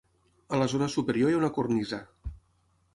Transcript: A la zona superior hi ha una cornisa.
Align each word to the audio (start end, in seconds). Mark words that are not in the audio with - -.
A 0.57 0.61
la 0.61 0.67
zona 0.73 0.87
superior 0.95 1.31
hi 1.33 1.37
ha 1.37 1.41
una 1.43 1.53
cornisa. 1.59 2.05